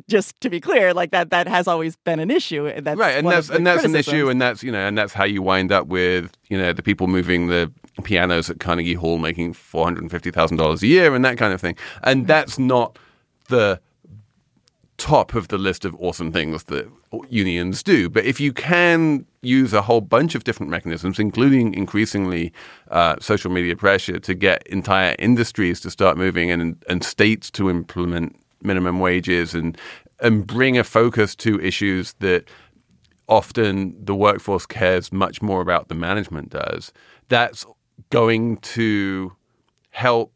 [0.08, 2.67] just to be clear, like that that has always been an issue.
[2.67, 5.13] and That's right, and that's and that's an issue, and that's you know, and that's
[5.13, 7.71] how you wind up with you know the people moving the
[8.04, 11.38] pianos at Carnegie Hall making four hundred and fifty thousand dollars a year and that
[11.38, 12.98] kind of thing, and that's not
[13.50, 13.80] the
[14.98, 16.88] top of the list of awesome things that
[17.28, 18.08] unions do.
[18.08, 22.54] But if you can use a whole bunch of different mechanisms, including increasingly
[22.92, 27.70] uh, social media pressure, to get entire industries to start moving and and states to
[27.70, 29.78] implement minimum wages and
[30.20, 32.48] and bring a focus to issues that
[33.28, 36.94] often the workforce cares much more about than management does.
[37.28, 37.66] That's
[38.12, 39.36] going to
[39.89, 40.32] help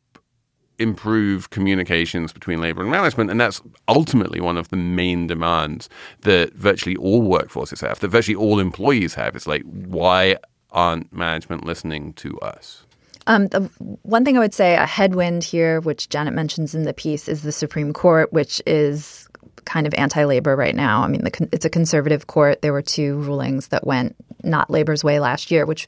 [0.77, 3.31] improve communications between labor and management.
[3.31, 5.87] And that's ultimately one of the main demands
[6.21, 9.35] that virtually all workforces have, that virtually all employees have.
[9.35, 10.37] It's like, why
[10.71, 12.83] aren't management listening to us?
[13.27, 13.61] Um, the
[14.03, 17.41] one thing I would say, a headwind here, which Janet mentions in the piece, is
[17.41, 19.27] the Supreme Court, which is
[19.63, 21.01] kind of anti-labor right now.
[21.01, 22.61] I mean, the, it's a conservative court.
[22.61, 25.87] There were two rulings that went not labor's way last year, which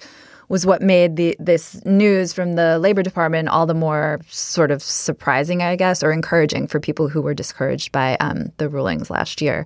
[0.50, 4.82] was what made the this news from the Labor Department all the more sort of
[4.82, 9.42] surprising, I guess, or encouraging for people who were discouraged by um, the rulings last
[9.42, 9.66] year.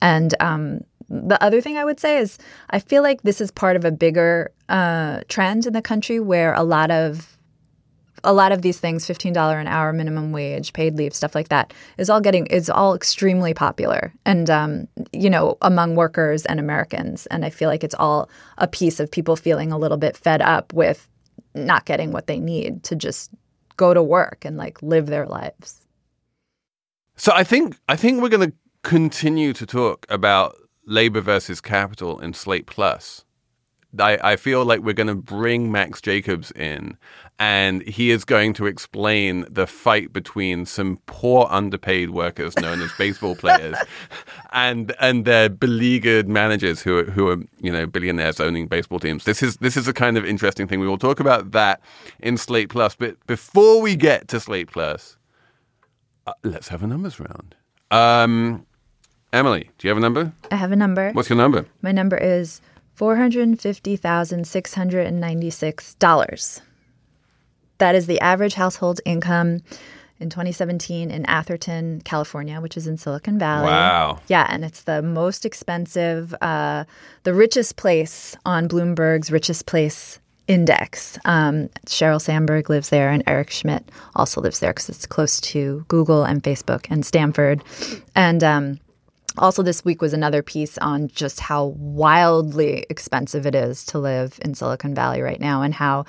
[0.00, 2.38] And um, the other thing I would say is
[2.70, 6.54] I feel like this is part of a bigger uh, trend in the country where
[6.54, 7.36] a lot of
[8.24, 11.48] a lot of these things, fifteen dollar an hour minimum wage, paid leave, stuff like
[11.48, 16.60] that, is all getting is all extremely popular, and um, you know among workers and
[16.60, 20.16] Americans, and I feel like it's all a piece of people feeling a little bit
[20.16, 21.08] fed up with
[21.54, 23.30] not getting what they need to just
[23.76, 25.80] go to work and like live their lives.
[27.16, 30.56] So I think I think we're going to continue to talk about
[30.86, 33.24] labor versus capital in Slate Plus.
[33.98, 36.96] I, I feel like we're going to bring Max Jacobs in,
[37.42, 42.92] and he is going to explain the fight between some poor underpaid workers known as
[42.96, 43.76] baseball players,
[44.52, 49.24] and and their beleaguered managers who are, who are you know billionaires owning baseball teams.
[49.24, 50.78] This is this is a kind of interesting thing.
[50.78, 51.80] We will talk about that
[52.20, 52.94] in Slate Plus.
[52.94, 55.16] But before we get to Slate Plus,
[56.28, 57.56] uh, let's have a numbers round.
[57.90, 58.64] Um,
[59.32, 60.32] Emily, do you have a number?
[60.52, 61.10] I have a number.
[61.10, 61.66] What's your number?
[61.82, 62.60] My number is
[62.94, 66.62] four hundred fifty thousand six hundred and ninety six dollars.
[67.82, 69.60] That is the average household income
[70.20, 73.66] in 2017 in Atherton, California, which is in Silicon Valley.
[73.66, 74.20] Wow.
[74.28, 76.84] Yeah, and it's the most expensive, uh,
[77.24, 81.18] the richest place on Bloomberg's richest place index.
[81.24, 85.84] Um, Sheryl Sandberg lives there, and Eric Schmidt also lives there because it's close to
[85.88, 87.64] Google and Facebook and Stanford.
[88.14, 88.78] And um,
[89.38, 94.38] Also, this week was another piece on just how wildly expensive it is to live
[94.44, 96.04] in Silicon Valley right now, and how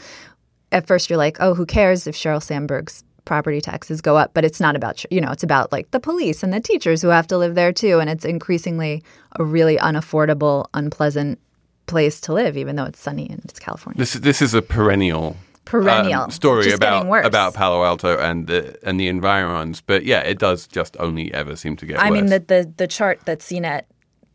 [0.73, 4.33] at first you're like, oh, who cares if Sheryl Sandberg's property taxes go up?
[4.33, 7.09] But it's not about, you know, it's about like the police and the teachers who
[7.09, 7.99] have to live there too.
[7.99, 9.03] And it's increasingly
[9.37, 11.39] a really unaffordable, unpleasant
[11.85, 13.97] place to live, even though it's sunny and it's California.
[13.97, 18.77] This is this is a perennial Perennial um, story about about Palo Alto and the
[18.85, 19.79] and the environs.
[19.79, 22.19] But yeah, it does just only ever seem to get I worse.
[22.19, 23.83] mean, the, the the chart that CNET,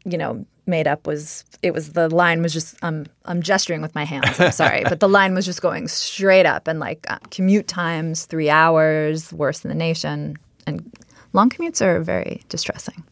[0.06, 3.94] you know, made up was it was the line was just I'm I'm gesturing with
[3.94, 4.38] my hands.
[4.38, 8.26] I'm sorry, but the line was just going straight up and like uh, commute times
[8.26, 10.90] three hours, worse than the nation, and
[11.32, 13.02] long commutes are very distressing.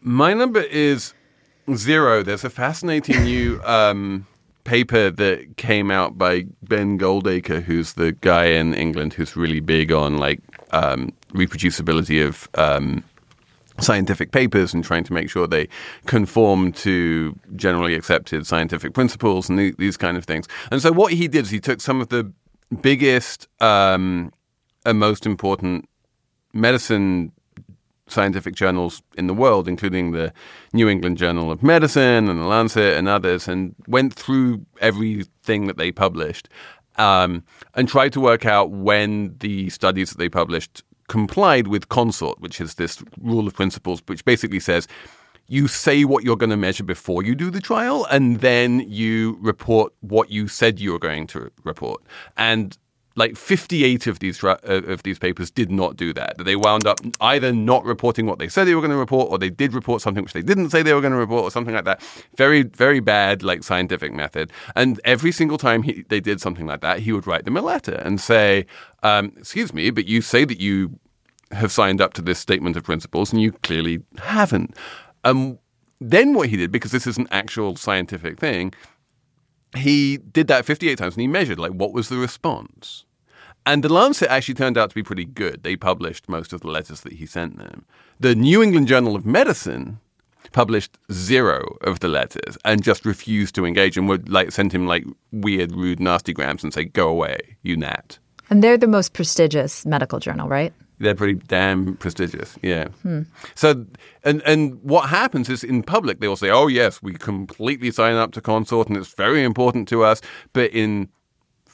[0.00, 1.12] My number is
[1.74, 2.22] zero.
[2.22, 4.26] There's a fascinating new um,
[4.64, 9.92] paper that came out by Ben Goldacre, who's the guy in England who's really big
[9.92, 13.02] on like um, reproducibility of um,
[13.80, 15.68] scientific papers and trying to make sure they
[16.06, 20.46] conform to generally accepted scientific principles and the- these kind of things.
[20.70, 22.32] And so what he did is he took some of the
[22.82, 24.32] biggest um,
[24.84, 25.88] and most important
[26.52, 27.32] medicine
[28.08, 30.32] scientific journals in the world, including the
[30.72, 35.76] New England Journal of Medicine and the Lancet and others, and went through everything that
[35.76, 36.48] they published
[36.96, 42.40] um, and tried to work out when the studies that they published complied with CONSORT,
[42.40, 44.86] which is this rule of principles, which basically says
[45.48, 49.38] you say what you're going to measure before you do the trial, and then you
[49.40, 52.02] report what you said you were going to report.
[52.36, 52.76] And
[53.18, 56.38] like 58 of these uh, of these papers did not do that.
[56.38, 59.38] They wound up either not reporting what they said they were going to report, or
[59.38, 61.74] they did report something which they didn't say they were going to report, or something
[61.74, 62.00] like that.
[62.36, 64.52] Very, very bad, like scientific method.
[64.76, 67.60] And every single time he, they did something like that, he would write them a
[67.60, 68.66] letter and say,
[69.02, 70.98] um, "Excuse me, but you say that you
[71.50, 74.76] have signed up to this statement of principles, and you clearly haven't."
[75.24, 75.58] Um,
[76.00, 78.72] then what he did, because this is an actual scientific thing,
[79.76, 83.04] he did that 58 times and he measured like what was the response.
[83.66, 85.62] And the Lancet actually turned out to be pretty good.
[85.62, 87.84] They published most of the letters that he sent them.
[88.18, 90.00] The New England Journal of Medicine
[90.52, 94.86] published zero of the letters and just refused to engage and would like send him
[94.86, 98.18] like weird, rude, nasty grams and say, "Go away, you gnat."
[98.50, 100.72] And they're the most prestigious medical journal, right?
[101.00, 102.88] They're pretty damn prestigious, yeah.
[103.54, 103.86] So,
[104.24, 108.16] and and what happens is in public they will say, "Oh yes, we completely sign
[108.16, 110.20] up to CONSORT, and it's very important to us."
[110.54, 111.08] But in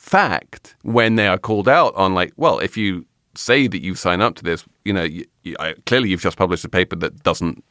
[0.05, 4.21] fact, when they are called out on, like, well, if you say that you sign
[4.21, 7.23] up to this, you know, you, you, I, clearly you've just published a paper that
[7.23, 7.65] doesn't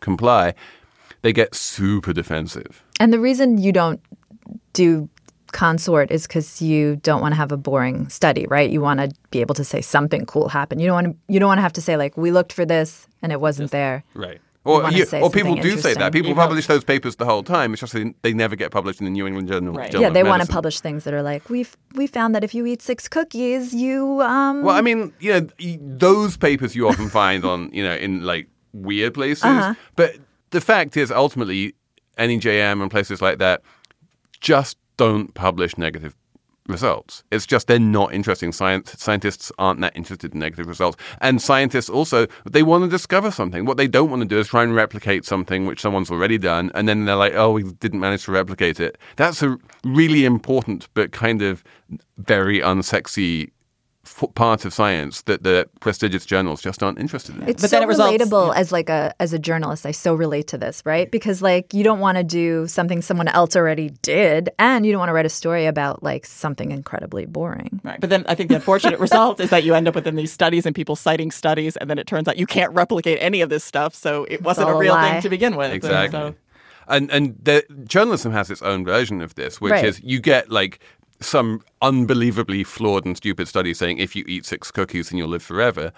[0.00, 0.54] comply,
[1.22, 2.82] they get super defensive.
[2.98, 4.00] And the reason you don't
[4.72, 5.08] do
[5.52, 8.68] CONSORT is because you don't want to have a boring study, right?
[8.68, 10.80] You want to be able to say something cool happened.
[10.80, 11.32] You don't want to.
[11.32, 13.70] You don't want to have to say like, "We looked for this and it wasn't
[13.70, 14.40] there." Right.
[14.68, 16.12] Or, you- or people do say that.
[16.12, 17.72] People You publish those papers the whole time.
[17.72, 19.72] It's just they, they never get published in the New England Journal.
[19.74, 19.90] Right.
[19.90, 22.54] Journal yeah, they want to publish things that are like, we've we found that if
[22.54, 25.48] you eat six cookies, you um." Well, I mean, you know,
[25.80, 29.44] those papers you often find on, you know, in like weird places.
[29.44, 29.74] Uh-huh.
[29.96, 30.16] But
[30.50, 31.74] the fact is, ultimately,
[32.18, 33.62] NEJM and places like that
[34.40, 36.14] just don't publish negative
[36.68, 37.24] results.
[37.30, 38.52] It's just they're not interesting.
[38.52, 43.30] Science scientists aren't that interested in negative results, and scientists also they want to discover
[43.30, 43.64] something.
[43.64, 46.70] What they don't want to do is try and replicate something which someone's already done,
[46.74, 50.88] and then they're like, "Oh, we didn't manage to replicate it." That's a really important
[50.94, 51.64] but kind of
[52.18, 53.50] very unsexy
[54.22, 57.42] f- part of science that the prestigious journals just aren't interested in.
[57.48, 59.84] It's But so then it results- relatable as like a as a journalist.
[59.86, 61.10] I so relate to this, right?
[61.10, 64.98] Because like you don't want to do something someone else already did, and you don't
[64.98, 67.80] want to write a story about like something incredibly boring.
[67.84, 68.00] Right.
[68.00, 70.66] But then I think the unfortunate result is that you end up within these studies
[70.66, 73.64] and people citing studies, and then it turns out you can't replicate any of this
[73.64, 75.66] stuff, so it wasn't a all a real thing to begin with.
[75.66, 76.18] And Exactly.
[76.18, 76.34] so-
[76.90, 79.84] And and the journalism has its own version of this, which Right.
[79.84, 80.78] is you get like
[81.20, 85.42] some unbelievably flawed and stupid study saying if you eat six cookies then you'll live
[85.42, 85.92] forever,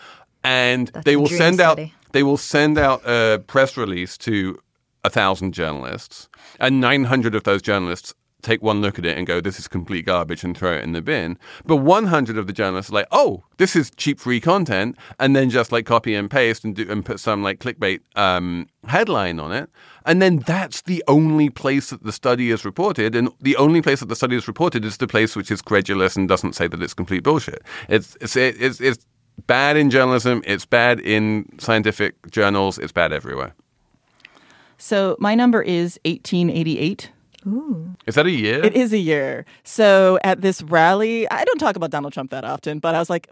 [0.44, 1.78] and That's they will send out
[2.12, 4.58] they will send out a press release to
[5.04, 9.26] a thousand journalists, and nine hundred of those journalists take one look at it and
[9.26, 11.38] go, "This is complete garbage," and throw it in the bin.
[11.64, 15.34] But one hundred of the journalists are like, "Oh, this is cheap free content," and
[15.34, 19.40] then just like copy and paste and do and put some like clickbait um, headline
[19.40, 19.70] on it.
[20.06, 24.00] And then that's the only place that the study is reported, and the only place
[24.00, 26.82] that the study is reported is the place which is credulous and doesn't say that
[26.82, 27.62] it's complete bullshit.
[27.88, 29.06] It's it's it's, it's
[29.46, 30.42] bad in journalism.
[30.46, 32.78] It's bad in scientific journals.
[32.78, 33.54] It's bad everywhere.
[34.78, 37.10] So my number is 1888.
[38.06, 38.62] Is that a year?
[38.64, 39.44] It is a year.
[39.64, 43.08] So at this rally, I don't talk about Donald Trump that often, but I was
[43.10, 43.28] like,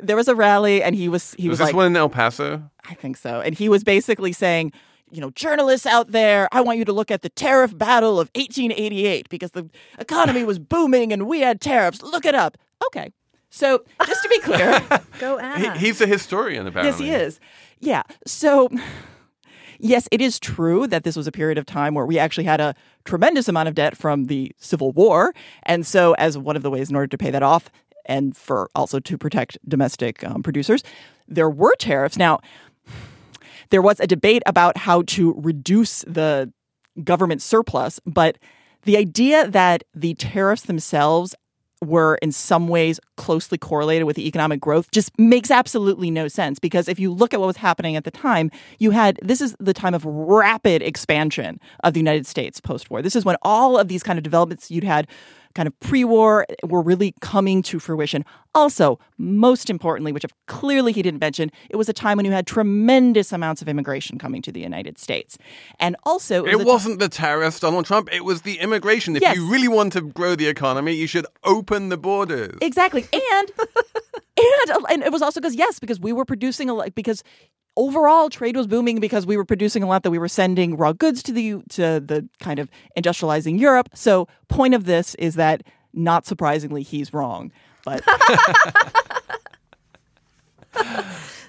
[0.00, 2.08] there was a rally, and he was he Was, was, this like, one in El
[2.08, 2.62] Paso?
[2.88, 4.72] I think so, and he was basically saying.
[5.12, 8.30] You know, journalists out there, I want you to look at the tariff battle of
[8.34, 9.70] 1888 because the
[10.00, 12.02] economy was booming and we had tariffs.
[12.02, 12.58] Look it up.
[12.86, 13.12] Okay.
[13.48, 14.80] So, just to be clear,
[15.20, 15.78] Go He, Anna.
[15.78, 17.06] he's a historian, apparently.
[17.06, 17.40] Yes, he is.
[17.78, 18.02] Yeah.
[18.26, 18.68] So,
[19.84, 22.60] yes, it is true that this was a period of time where we actually had
[22.60, 22.74] a
[23.04, 25.34] tremendous amount of debt from the Civil War.
[25.64, 27.70] And so, as one of the ways in order to pay that off
[28.06, 30.82] and for also to protect domestic um, producers,
[31.28, 32.16] there were tariffs.
[32.16, 32.40] Now,
[33.70, 36.52] there was a debate about how to reduce the
[37.02, 38.38] government surplus, but
[38.82, 41.34] the idea that the tariffs themselves
[41.84, 46.58] were in some ways closely correlated with the economic growth just makes absolutely no sense
[46.58, 49.54] because if you look at what was happening at the time, you had this is
[49.60, 53.02] the time of rapid expansion of the United States post war.
[53.02, 55.06] This is when all of these kind of developments you'd had
[55.54, 58.24] kind of pre-war were really coming to fruition.
[58.54, 62.46] Also, most importantly, which clearly he didn't mention, it was a time when you had
[62.46, 65.38] tremendous amounts of immigration coming to the United States.
[65.80, 68.08] And also It was ti- wasn't the tariffs, Donald Trump.
[68.12, 69.16] It was the immigration.
[69.16, 69.36] If Yes.
[69.36, 72.56] you really want to grow the economy, you should open the borders.
[72.60, 73.06] Exactly.
[73.12, 73.52] And
[74.36, 77.22] and and it was also because yes, because we were producing a lot because
[77.76, 80.92] overall trade was booming because we were producing a lot that we were sending raw
[80.92, 83.88] goods to the to the kind of industrializing Europe.
[83.94, 85.62] So point of this is that
[85.92, 87.50] not surprisingly he's wrong.
[87.84, 88.02] But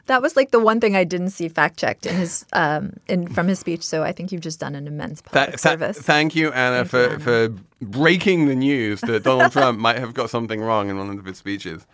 [0.07, 3.27] That was like the one thing I didn't see fact checked in his um in
[3.27, 3.81] from his speech.
[3.83, 5.97] So I think you've just done an immense public tha- service.
[5.99, 7.19] thank you, Anna, Thank for, you, Anna.
[7.19, 7.49] for
[7.81, 11.39] breaking the news that Donald Trump might have got something wrong in one of his
[11.39, 11.87] speeches.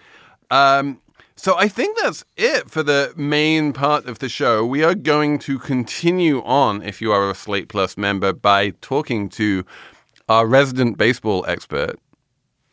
[0.50, 1.00] Um,
[1.36, 4.66] so I think that's it for the main part of the show.
[4.66, 9.30] We are going to continue on, if you are a Slate Plus member, by talking
[9.30, 9.66] to
[10.30, 12.00] our resident baseball expert,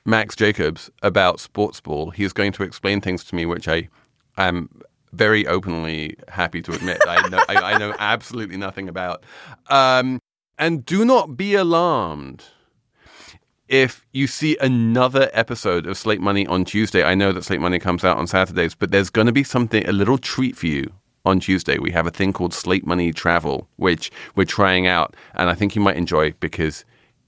[0.05, 2.11] Max Jacobs, about sports ball.
[2.11, 3.89] He's going to explain things to me, which I
[4.37, 4.69] am
[5.13, 9.25] very openly happy to admit I know, I, I know absolutely nothing about.
[9.69, 10.21] Um,
[10.59, 12.45] and do not be alarmed
[13.69, 17.05] if you see another episode of Slate Money on Tuesday.
[17.05, 19.87] I know that Slate Money comes out on Saturdays, but there's going to be something,
[19.87, 20.93] a little treat for you
[21.25, 21.79] on Tuesday.
[21.79, 25.77] We have a thing called Slate Money Travel, which we're trying out, and I think
[25.77, 26.85] you might enjoy because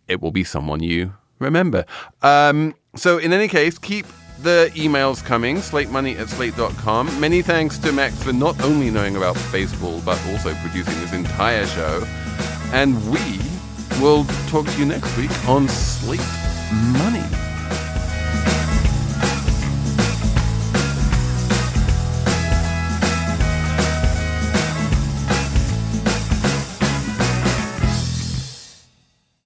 [0.09, 1.85] it will be someone you remember.
[2.23, 4.07] Um, so, in any case, keep
[4.43, 7.21] the emails coming, slatemoney at slate.com.
[7.21, 11.67] Many thanks to Max for not only knowing about baseball, but also producing this entire
[11.67, 12.03] show.
[12.73, 13.41] And we
[14.01, 16.21] will talk to you next week on Slate
[16.99, 17.40] Money.